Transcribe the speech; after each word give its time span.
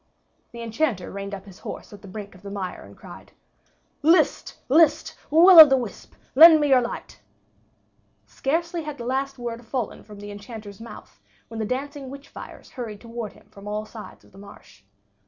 The 0.51 0.63
Enchanter 0.63 1.11
reined 1.11 1.35
up 1.35 1.45
his 1.45 1.59
horse 1.59 1.93
at 1.93 2.01
the 2.01 2.07
brink 2.07 2.33
of 2.33 2.41
the 2.41 2.49
mire, 2.49 2.81
and 2.81 2.97
cried, 2.97 3.33
"List! 4.01 4.57
List! 4.67 5.15
Will 5.29 5.59
o' 5.59 5.65
the 5.67 5.77
Wisp, 5.77 6.15
Lend 6.33 6.59
me 6.59 6.69
your 6.69 6.81
light." 6.81 7.19
Scarcely 8.25 8.81
had 8.81 8.97
the 8.97 9.05
last 9.05 9.37
word 9.37 9.63
fallen 9.63 10.03
from 10.03 10.19
the 10.19 10.31
Enchanter's 10.31 10.81
mouth, 10.81 11.19
when 11.49 11.59
the 11.59 11.65
dancing 11.67 12.09
witch 12.09 12.29
fires 12.29 12.71
hurried 12.71 12.99
toward 12.99 13.33
him 13.33 13.47
from 13.51 13.67
all 13.67 13.85
sides 13.85 14.25
of 14.25 14.31
the 14.31 14.39
marsh. 14.39 14.81